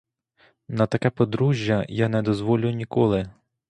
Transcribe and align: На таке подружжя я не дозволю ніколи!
На 0.67 0.87
таке 0.87 1.09
подружжя 1.11 1.85
я 1.87 2.09
не 2.09 2.21
дозволю 2.23 2.69
ніколи! 2.71 3.29